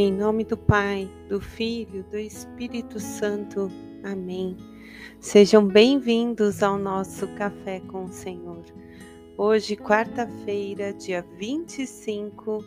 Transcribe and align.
Em 0.00 0.12
nome 0.12 0.44
do 0.44 0.56
Pai, 0.56 1.10
do 1.28 1.40
Filho, 1.40 2.04
do 2.04 2.16
Espírito 2.16 3.00
Santo. 3.00 3.68
Amém. 4.04 4.56
Sejam 5.18 5.66
bem-vindos 5.66 6.62
ao 6.62 6.78
nosso 6.78 7.26
Café 7.34 7.80
com 7.80 8.04
o 8.04 8.12
Senhor. 8.12 8.62
Hoje, 9.36 9.74
quarta-feira, 9.74 10.92
dia 10.92 11.26
25 11.36 12.64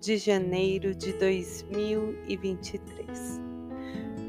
de 0.00 0.16
janeiro 0.16 0.96
de 0.96 1.12
2023. 1.12 3.40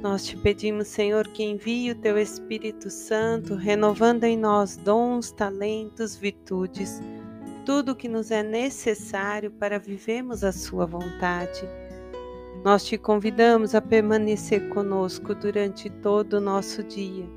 Nós 0.04 0.28
te 0.28 0.38
pedimos, 0.38 0.88
Senhor, 0.88 1.28
que 1.30 1.44
envie 1.44 1.90
o 1.90 1.96
teu 1.96 2.16
Espírito 2.16 2.92
Santo, 2.92 3.56
renovando 3.56 4.24
em 4.24 4.38
nós 4.38 4.78
dons, 4.78 5.32
talentos, 5.32 6.16
virtudes, 6.16 7.02
tudo 7.66 7.94
o 7.94 7.96
que 7.96 8.08
nos 8.08 8.30
é 8.30 8.44
necessário 8.44 9.50
para 9.50 9.80
vivermos 9.80 10.44
a 10.44 10.52
Sua 10.52 10.86
vontade 10.86 11.68
nós 12.66 12.84
te 12.84 12.98
convidamos 12.98 13.76
a 13.76 13.82
permanecer 13.82 14.70
conosco 14.70 15.36
durante 15.36 15.88
todo 15.88 16.38
o 16.38 16.42
nosso 16.42 16.84
dia. 16.84 17.30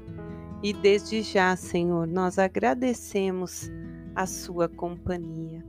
E 0.62 0.72
desde 0.72 1.20
já, 1.20 1.54
Senhor, 1.54 2.06
nós 2.06 2.38
agradecemos 2.38 3.70
a 4.14 4.24
sua 4.24 4.70
companhia. 4.70 5.62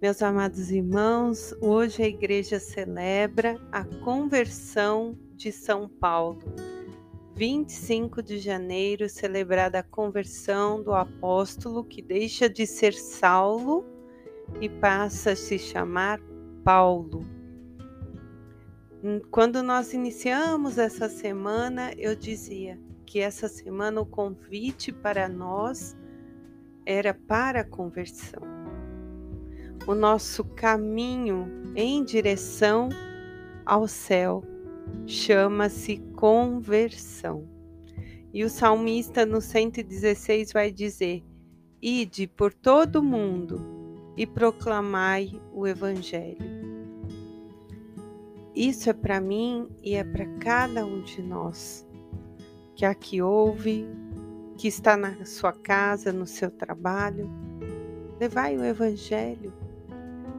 Meus 0.00 0.22
amados 0.22 0.70
irmãos, 0.70 1.52
hoje 1.60 2.04
a 2.04 2.06
igreja 2.06 2.60
celebra 2.60 3.60
a 3.72 3.84
conversão 4.04 5.18
de 5.34 5.50
São 5.50 5.88
Paulo. 5.88 6.38
25 7.34 8.22
de 8.22 8.38
janeiro, 8.38 9.08
celebrada 9.08 9.80
a 9.80 9.82
conversão 9.82 10.80
do 10.80 10.92
apóstolo 10.92 11.82
que 11.82 12.00
deixa 12.00 12.48
de 12.48 12.68
ser 12.68 12.94
Saulo 12.94 13.84
e 14.60 14.68
passa 14.68 15.32
a 15.32 15.36
se 15.36 15.58
chamar 15.58 16.20
Paulo. 16.62 17.37
Hum, 19.02 19.20
quando 19.30 19.62
nós 19.62 19.92
iniciamos 19.92 20.76
essa 20.76 21.08
semana, 21.08 21.92
eu 21.96 22.16
dizia 22.16 22.78
que 23.06 23.20
essa 23.20 23.46
semana 23.46 24.00
o 24.00 24.06
convite 24.06 24.92
para 24.92 25.28
nós 25.28 25.96
era 26.84 27.14
para 27.14 27.60
a 27.60 27.64
conversão. 27.64 28.42
O 29.86 29.94
nosso 29.94 30.44
caminho 30.44 31.72
em 31.76 32.04
direção 32.04 32.88
ao 33.64 33.86
céu 33.86 34.42
chama-se 35.06 35.98
conversão. 36.16 37.48
E 38.34 38.44
o 38.44 38.50
salmista 38.50 39.24
no 39.24 39.40
116 39.40 40.52
vai 40.52 40.72
dizer: 40.72 41.22
Ide 41.80 42.26
por 42.26 42.52
todo 42.52 42.96
o 42.96 43.04
mundo 43.04 44.12
e 44.16 44.26
proclamai 44.26 45.40
o 45.54 45.66
evangelho. 45.66 46.57
Isso 48.58 48.90
é 48.90 48.92
para 48.92 49.20
mim 49.20 49.68
e 49.84 49.94
é 49.94 50.02
para 50.02 50.26
cada 50.40 50.84
um 50.84 51.00
de 51.00 51.22
nós 51.22 51.86
que 52.74 52.84
aqui 52.84 53.22
ouve, 53.22 53.86
que 54.56 54.66
está 54.66 54.96
na 54.96 55.24
sua 55.24 55.52
casa, 55.52 56.12
no 56.12 56.26
seu 56.26 56.50
trabalho. 56.50 57.30
Levai 58.18 58.56
o 58.56 58.64
Evangelho. 58.64 59.52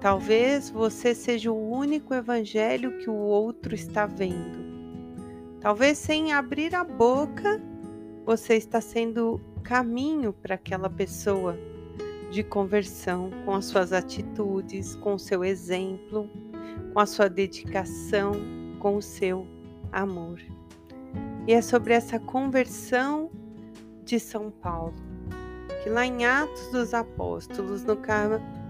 Talvez 0.01 0.69
você 0.69 1.15
seja 1.15 1.49
o 1.49 1.71
único 1.71 2.13
Evangelho 2.13 2.97
que 2.97 3.09
o 3.09 3.15
outro 3.15 3.73
está 3.73 4.05
vendo. 4.05 4.59
Talvez 5.61 5.97
sem 5.97 6.33
abrir 6.33 6.75
a 6.75 6.83
boca, 6.83 7.63
você 8.25 8.55
está 8.55 8.81
sendo 8.81 9.39
caminho 9.63 10.33
para 10.33 10.55
aquela 10.55 10.89
pessoa 10.89 11.57
de 12.29 12.43
conversão 12.43 13.29
com 13.45 13.53
as 13.55 13.63
suas 13.63 13.93
atitudes, 13.93 14.93
com 14.95 15.13
o 15.13 15.19
seu 15.19 15.41
exemplo 15.41 16.29
com 16.93 16.99
a 16.99 17.05
sua 17.05 17.29
dedicação, 17.29 18.33
com 18.79 18.97
o 18.97 19.01
seu 19.01 19.45
amor. 19.91 20.39
E 21.47 21.53
é 21.53 21.61
sobre 21.61 21.93
essa 21.93 22.19
conversão 22.19 23.31
de 24.03 24.19
São 24.19 24.51
Paulo, 24.51 24.93
que 25.83 25.89
lá 25.89 26.05
em 26.05 26.25
Atos 26.25 26.71
dos 26.71 26.93
Apóstolos, 26.93 27.83
no 27.83 27.97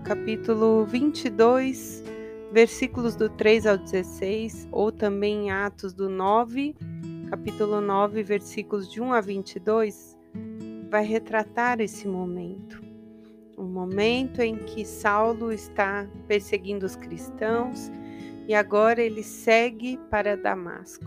capítulo 0.04 0.86
22, 0.86 2.04
versículos 2.52 3.16
do 3.16 3.30
3 3.30 3.68
ao 3.68 3.78
16, 3.78 4.68
ou 4.72 4.92
também 4.92 5.48
em 5.48 5.52
Atos 5.52 5.94
do 5.94 6.10
9, 6.10 6.76
capítulo 7.30 7.80
9, 7.80 8.24
versículos 8.24 8.92
de 8.92 9.02
1 9.02 9.14
a 9.14 9.22
22, 9.22 10.18
vai 10.90 11.06
retratar 11.06 11.80
esse 11.80 12.08
momento. 12.08 12.82
O 13.58 13.64
momento 13.64 14.42
em 14.42 14.56
que 14.56 14.86
Saulo 14.86 15.52
está 15.52 16.08
perseguindo 16.28 16.86
os 16.86 16.96
cristãos 16.96 17.92
e 18.50 18.56
agora 18.56 19.00
ele 19.00 19.22
segue 19.22 19.96
para 20.10 20.36
Damasco. 20.36 21.06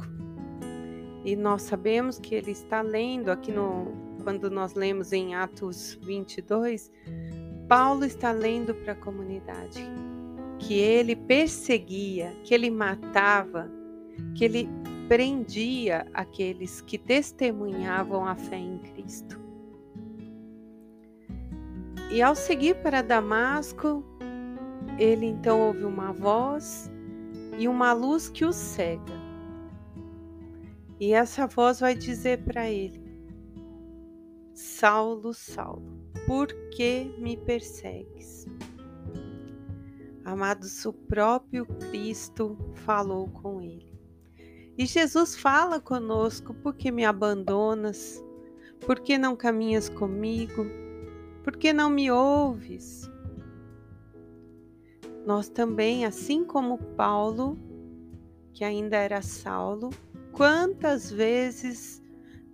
E 1.25 1.35
nós 1.35 1.63
sabemos 1.63 2.21
que 2.21 2.37
ele 2.37 2.53
está 2.53 2.83
lendo 2.83 3.33
aqui 3.33 3.51
no 3.51 4.01
quando 4.23 4.49
nós 4.49 4.75
lemos 4.75 5.13
em 5.13 5.35
Atos 5.35 5.99
22, 6.03 6.93
Paulo 7.69 8.05
está 8.05 8.31
lendo 8.31 8.73
para 8.73 8.93
a 8.93 8.97
comunidade 8.97 9.83
que 10.61 10.75
ele 10.75 11.17
perseguia, 11.17 12.33
que 12.45 12.55
ele 12.55 12.71
matava, 12.71 13.69
que 14.37 14.45
ele 14.45 14.69
prendia 15.09 16.07
aqueles 16.15 16.81
que 16.81 16.97
testemunhavam 16.97 18.25
a 18.25 18.37
fé 18.37 18.59
em 18.59 18.79
Cristo. 18.79 19.41
E 22.13 22.23
ao 22.23 22.37
seguir 22.37 22.77
para 22.77 23.03
Damasco, 23.03 24.05
ele 24.97 25.27
então 25.27 25.61
ouve 25.61 25.85
uma 25.85 26.13
voz 26.13 26.89
e 27.59 27.69
uma 27.69 27.93
luz 27.93 28.29
que 28.29 28.45
o 28.45 28.53
cega. 28.53 29.21
E 30.99 31.13
essa 31.13 31.47
voz 31.47 31.81
vai 31.81 31.95
dizer 31.95 32.43
para 32.45 32.69
ele: 32.71 33.03
Saulo, 34.55 35.35
Saulo, 35.35 35.83
por 36.27 36.49
que 36.71 37.15
me 37.19 37.37
persegues? 37.37 38.47
Amados, 40.25 40.87
o 40.87 40.93
próprio 40.93 41.67
Cristo 41.67 42.57
falou 42.75 43.29
com 43.29 43.61
ele. 43.61 43.93
E 44.79 44.87
Jesus 44.87 45.37
fala 45.37 45.81
conosco: 45.81 46.55
por 46.55 46.75
que 46.75 46.91
me 46.91 47.05
abandonas? 47.05 48.23
Por 48.87 49.01
que 49.01 49.19
não 49.19 49.37
caminhas 49.37 49.89
comigo? 49.89 50.65
Por 51.43 51.57
que 51.57 51.73
não 51.73 51.91
me 51.91 52.11
ouves? 52.11 53.11
Nós 55.25 55.49
também, 55.49 56.05
assim 56.05 56.45
como 56.45 56.79
Paulo, 56.79 57.57
que 58.53 58.65
ainda 58.65 58.97
era 58.97 59.23
Saulo, 59.23 59.91
quantas 60.33 61.11
vezes 61.11 62.03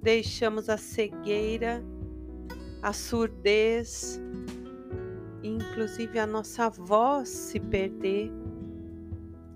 deixamos 0.03 0.69
a 0.69 0.77
cegueira, 0.77 1.83
a 2.83 2.93
surdez, 2.93 4.21
inclusive 5.43 6.19
a 6.19 6.27
nossa 6.27 6.69
voz 6.69 7.29
se 7.29 7.59
perder 7.59 8.31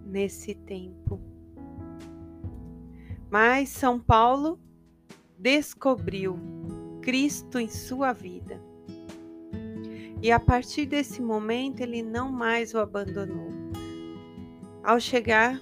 nesse 0.06 0.54
tempo. 0.54 1.20
Mas 3.30 3.68
São 3.68 4.00
Paulo 4.00 4.58
descobriu 5.38 6.38
Cristo 7.02 7.58
em 7.58 7.68
sua 7.68 8.12
vida 8.12 8.71
e 10.22 10.30
a 10.30 10.38
partir 10.38 10.86
desse 10.86 11.20
momento 11.20 11.80
ele 11.80 12.00
não 12.00 12.30
mais 12.30 12.72
o 12.74 12.78
abandonou. 12.78 13.50
Ao 14.84 15.00
chegar 15.00 15.60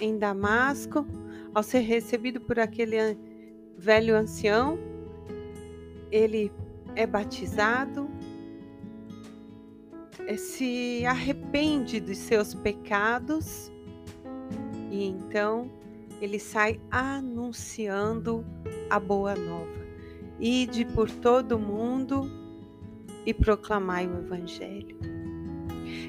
em 0.00 0.16
Damasco, 0.16 1.04
ao 1.52 1.62
ser 1.62 1.80
recebido 1.80 2.40
por 2.40 2.60
aquele 2.60 3.18
velho 3.76 4.16
ancião, 4.16 4.78
ele 6.10 6.52
é 6.94 7.04
batizado, 7.04 8.08
eh, 10.20 10.36
se 10.36 11.04
arrepende 11.04 11.98
dos 11.98 12.18
seus 12.18 12.54
pecados 12.54 13.72
e 14.90 15.04
então 15.04 15.68
ele 16.20 16.38
sai 16.38 16.80
anunciando 16.92 18.46
a 18.88 19.00
boa 19.00 19.34
nova. 19.34 19.84
Ide 20.38 20.84
por 20.84 21.10
todo 21.10 21.56
o 21.56 21.58
mundo 21.58 22.45
e 23.26 23.34
proclamai 23.34 24.06
o 24.06 24.18
Evangelho. 24.18 24.96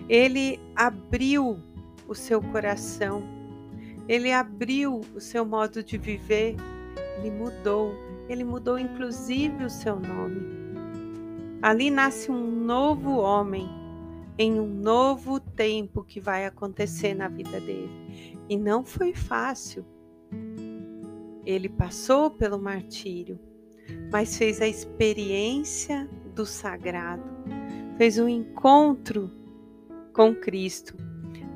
Ele 0.07 0.59
abriu 0.75 1.59
o 2.07 2.13
seu 2.13 2.41
coração, 2.41 3.21
ele 4.07 4.31
abriu 4.31 5.01
o 5.13 5.19
seu 5.19 5.43
modo 5.43 5.83
de 5.83 5.97
viver, 5.97 6.55
ele 7.17 7.31
mudou, 7.31 7.93
ele 8.29 8.43
mudou 8.43 8.77
inclusive 8.77 9.65
o 9.65 9.69
seu 9.69 9.99
nome. 9.99 10.55
Ali 11.61 11.89
nasce 11.89 12.31
um 12.31 12.51
novo 12.51 13.17
homem 13.17 13.67
em 14.37 14.59
um 14.59 14.67
novo 14.67 15.39
tempo 15.39 16.03
que 16.03 16.19
vai 16.19 16.45
acontecer 16.45 17.15
na 17.15 17.27
vida 17.27 17.59
dele. 17.59 18.37
E 18.47 18.55
não 18.55 18.85
foi 18.85 19.13
fácil. 19.13 19.83
Ele 21.43 21.67
passou 21.67 22.29
pelo 22.29 22.59
martírio, 22.59 23.39
mas 24.11 24.37
fez 24.37 24.61
a 24.61 24.67
experiência 24.67 26.07
do 26.37 26.45
sagrado, 26.45 27.23
fez 27.97 28.19
um 28.19 28.29
encontro 28.29 29.31
com 30.13 30.35
Cristo, 30.35 30.95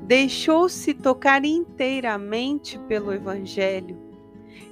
deixou-se 0.08 0.92
tocar 0.92 1.44
inteiramente 1.44 2.80
pelo 2.80 3.12
Evangelho 3.12 3.96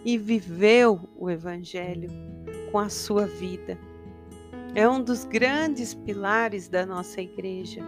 e 0.04 0.18
viveu 0.18 1.08
o 1.16 1.30
Evangelho 1.30 2.10
com 2.72 2.78
a 2.80 2.88
sua 2.88 3.24
vida. 3.24 3.78
É 4.74 4.88
um 4.88 5.00
dos 5.00 5.24
grandes 5.24 5.94
pilares 5.94 6.68
da 6.68 6.84
nossa 6.84 7.20
igreja. 7.20 7.80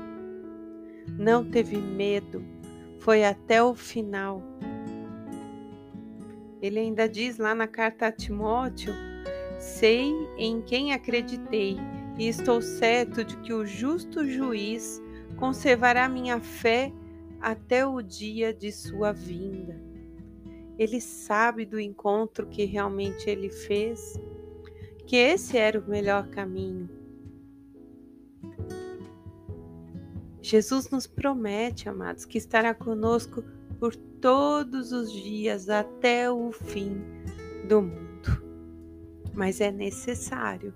Não 1.18 1.44
teve 1.44 1.76
medo, 1.76 2.44
foi 3.00 3.24
até 3.24 3.60
o 3.60 3.74
final. 3.74 4.40
Ele 6.60 6.78
ainda 6.78 7.08
diz 7.08 7.38
lá 7.38 7.52
na 7.52 7.66
carta 7.66 8.06
a 8.06 8.12
Timóteo: 8.12 8.94
Sei 9.58 10.12
em 10.38 10.60
quem 10.62 10.92
acreditei 10.92 11.76
e 12.18 12.28
estou 12.28 12.60
certo 12.60 13.24
de 13.24 13.36
que 13.38 13.52
o 13.52 13.64
justo 13.64 14.28
juiz 14.28 15.00
conservará 15.36 16.08
minha 16.08 16.40
fé 16.40 16.92
até 17.40 17.86
o 17.86 18.00
dia 18.02 18.52
de 18.52 18.70
sua 18.70 19.12
vinda. 19.12 19.80
Ele 20.78 21.00
sabe 21.00 21.64
do 21.64 21.80
encontro 21.80 22.46
que 22.46 22.64
realmente 22.64 23.28
ele 23.28 23.50
fez, 23.50 24.18
que 25.06 25.16
esse 25.16 25.56
era 25.56 25.78
o 25.80 25.88
melhor 25.88 26.28
caminho. 26.28 26.88
Jesus 30.40 30.90
nos 30.90 31.06
promete, 31.06 31.88
amados, 31.88 32.24
que 32.24 32.36
estará 32.36 32.74
conosco 32.74 33.44
por 33.78 33.94
todos 33.94 34.92
os 34.92 35.12
dias 35.12 35.68
até 35.68 36.30
o 36.30 36.52
fim 36.52 37.00
do 37.68 37.82
mundo. 37.82 38.42
Mas 39.34 39.60
é 39.60 39.70
necessário 39.70 40.74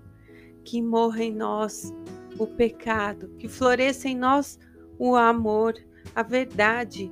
que 0.67 0.81
morra 0.81 1.23
em 1.23 1.33
nós 1.33 1.93
o 2.37 2.45
pecado, 2.45 3.29
que 3.39 3.47
floresça 3.47 4.09
em 4.09 4.17
nós 4.17 4.59
o 4.99 5.15
amor, 5.15 5.73
a 6.13 6.21
verdade, 6.21 7.09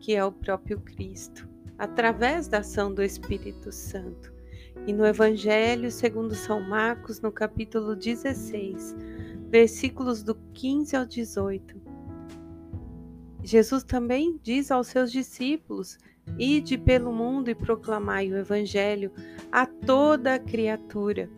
que 0.00 0.14
é 0.14 0.24
o 0.24 0.32
próprio 0.32 0.80
Cristo, 0.80 1.46
através 1.76 2.48
da 2.48 2.60
ação 2.60 2.92
do 2.94 3.02
Espírito 3.02 3.70
Santo. 3.70 4.32
E 4.86 4.92
no 4.92 5.04
Evangelho 5.04 5.90
segundo 5.90 6.34
São 6.34 6.66
Marcos, 6.66 7.20
no 7.20 7.30
capítulo 7.30 7.94
16, 7.94 8.96
versículos 9.50 10.22
do 10.22 10.34
15 10.54 10.96
ao 10.96 11.04
18, 11.04 11.78
Jesus 13.44 13.84
também 13.84 14.40
diz 14.42 14.70
aos 14.70 14.86
seus 14.86 15.12
discípulos: 15.12 15.98
Ide 16.38 16.78
pelo 16.78 17.12
mundo 17.12 17.50
e 17.50 17.54
proclamai 17.54 18.32
o 18.32 18.38
Evangelho 18.38 19.12
a 19.50 19.66
toda 19.66 20.38
criatura. 20.38 21.28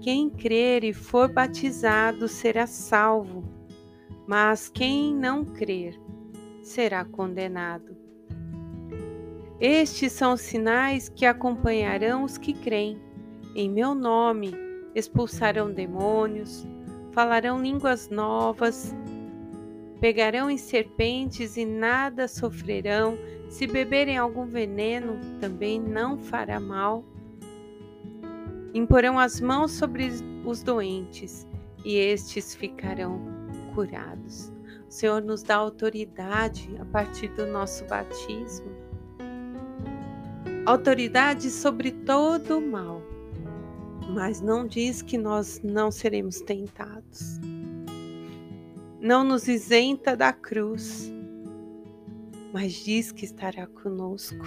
Quem 0.00 0.30
crer 0.30 0.84
e 0.84 0.92
for 0.92 1.32
batizado 1.32 2.26
será 2.26 2.66
salvo 2.66 3.60
mas 4.30 4.68
quem 4.68 5.12
não 5.12 5.44
crer 5.44 6.00
será 6.62 7.04
condenado. 7.04 7.96
Estes 9.60 10.12
são 10.12 10.34
os 10.34 10.40
sinais 10.40 11.08
que 11.08 11.26
acompanharão 11.26 12.22
os 12.22 12.38
que 12.38 12.52
creem. 12.52 12.96
Em 13.56 13.68
meu 13.68 13.92
nome 13.92 14.54
expulsarão 14.94 15.72
demônios, 15.72 16.64
falarão 17.10 17.60
línguas 17.60 18.08
novas, 18.08 18.94
pegarão 20.00 20.48
em 20.48 20.56
serpentes 20.56 21.56
e 21.56 21.64
nada 21.66 22.28
sofrerão. 22.28 23.18
Se 23.48 23.66
beberem 23.66 24.16
algum 24.16 24.46
veneno, 24.46 25.18
também 25.40 25.80
não 25.80 26.16
fará 26.18 26.60
mal. 26.60 27.04
Imporão 28.72 29.18
as 29.18 29.40
mãos 29.40 29.72
sobre 29.72 30.10
os 30.44 30.62
doentes 30.62 31.46
e 31.84 31.96
estes 31.96 32.54
ficarão 32.54 33.20
curados. 33.74 34.52
O 34.88 34.92
Senhor 34.92 35.22
nos 35.22 35.42
dá 35.42 35.56
autoridade 35.56 36.68
a 36.78 36.84
partir 36.84 37.28
do 37.28 37.46
nosso 37.46 37.84
batismo 37.86 38.80
autoridade 40.66 41.50
sobre 41.50 41.90
todo 41.90 42.58
o 42.58 42.70
mal, 42.70 43.02
mas 44.14 44.40
não 44.40 44.66
diz 44.66 45.02
que 45.02 45.16
nós 45.16 45.60
não 45.62 45.90
seremos 45.90 46.40
tentados. 46.40 47.40
Não 49.00 49.24
nos 49.24 49.48
isenta 49.48 50.16
da 50.16 50.32
cruz, 50.32 51.12
mas 52.52 52.72
diz 52.72 53.12
que 53.12 53.24
estará 53.24 53.66
conosco. 53.66 54.44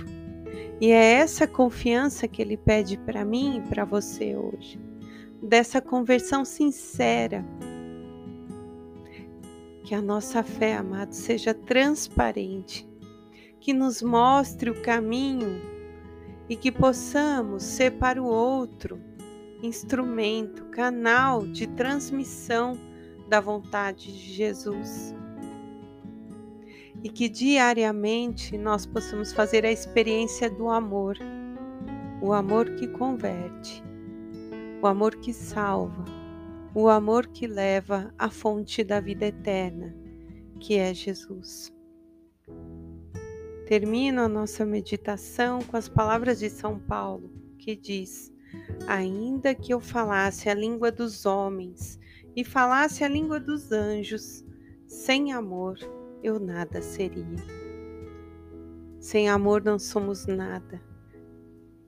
E 0.79 0.91
é 0.91 1.13
essa 1.13 1.47
confiança 1.47 2.27
que 2.27 2.41
ele 2.41 2.57
pede 2.57 2.97
para 2.97 3.23
mim 3.23 3.57
e 3.57 3.61
para 3.61 3.85
você 3.85 4.35
hoje, 4.35 4.79
dessa 5.41 5.81
conversão 5.81 6.43
sincera 6.43 7.45
que 9.83 9.93
a 9.93 10.01
nossa 10.01 10.43
fé, 10.43 10.75
amado, 10.77 11.13
seja 11.13 11.53
transparente, 11.53 12.87
que 13.59 13.73
nos 13.73 14.01
mostre 14.01 14.69
o 14.69 14.81
caminho 14.81 15.61
e 16.49 16.55
que 16.55 16.71
possamos 16.71 17.63
ser 17.63 17.91
para 17.93 18.21
o 18.21 18.25
outro 18.25 18.99
instrumento, 19.61 20.65
canal 20.65 21.45
de 21.47 21.67
transmissão 21.67 22.77
da 23.29 23.39
vontade 23.39 24.11
de 24.11 24.33
Jesus. 24.33 25.15
E 27.03 27.09
que 27.09 27.27
diariamente 27.27 28.57
nós 28.57 28.85
possamos 28.85 29.33
fazer 29.33 29.65
a 29.65 29.71
experiência 29.71 30.49
do 30.49 30.69
amor, 30.69 31.17
o 32.21 32.31
amor 32.31 32.75
que 32.75 32.87
converte, 32.87 33.83
o 34.81 34.87
amor 34.87 35.15
que 35.17 35.33
salva 35.33 36.23
o 36.75 36.89
amor 36.89 37.27
que 37.27 37.45
leva 37.45 38.11
à 38.17 38.31
fonte 38.31 38.83
da 38.83 38.99
vida 38.99 39.27
eterna, 39.27 39.95
que 40.59 40.75
é 40.75 40.91
Jesus. 40.91 41.71
Termino 43.67 44.21
a 44.21 44.27
nossa 44.27 44.65
meditação 44.65 45.61
com 45.61 45.77
as 45.77 45.87
palavras 45.87 46.39
de 46.39 46.49
São 46.49 46.79
Paulo, 46.79 47.31
que 47.59 47.75
diz: 47.75 48.33
Ainda 48.87 49.53
que 49.53 49.71
eu 49.73 49.79
falasse 49.79 50.49
a 50.49 50.53
língua 50.53 50.91
dos 50.91 51.27
homens 51.27 51.99
e 52.35 52.43
falasse 52.43 53.03
a 53.03 53.07
língua 53.07 53.39
dos 53.39 53.71
anjos, 53.71 54.43
sem 54.87 55.31
amor 55.31 55.77
eu 56.23 56.39
nada 56.39 56.81
seria. 56.81 57.25
Sem 58.99 59.29
amor 59.29 59.61
não 59.61 59.77
somos 59.77 60.25
nada. 60.25 60.81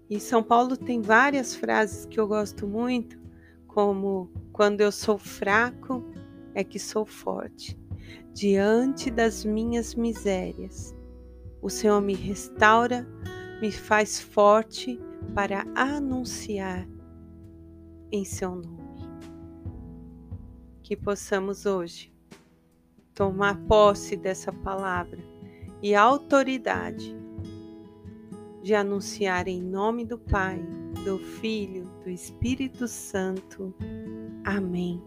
E 0.10 0.20
São 0.20 0.44
Paulo 0.44 0.76
tem 0.76 1.02
várias 1.02 1.56
frases 1.56 2.06
que 2.06 2.20
eu 2.20 2.28
gosto 2.28 2.68
muito, 2.68 3.18
como 3.66 4.30
quando 4.52 4.82
eu 4.82 4.92
sou 4.92 5.18
fraco 5.18 6.04
é 6.54 6.64
que 6.64 6.78
sou 6.78 7.06
forte. 7.06 7.80
Diante 8.34 9.10
das 9.10 9.46
minhas 9.46 9.96
misérias, 9.96 10.94
o 11.62 11.70
Senhor 11.70 12.02
me 12.02 12.14
restaura, 12.14 13.08
me 13.62 13.72
faz 13.72 14.20
forte 14.20 15.00
para 15.34 15.66
anunciar 15.74 16.88
em 18.12 18.26
seu 18.26 18.54
nome. 18.54 18.86
Que 20.84 20.96
possamos 20.96 21.66
hoje 21.66 22.15
tomar 23.16 23.58
posse 23.66 24.18
dessa 24.18 24.52
palavra 24.52 25.20
e 25.82 25.96
autoridade 25.96 27.16
de 28.62 28.76
anunciar 28.76 29.48
em 29.48 29.62
nome 29.62 30.06
do 30.06 30.20
Pai, 30.20 30.60
do 31.06 31.18
Filho, 31.18 31.90
do 32.04 32.10
Espírito 32.10 32.88
Santo. 32.88 33.74
Amém. 34.44 35.02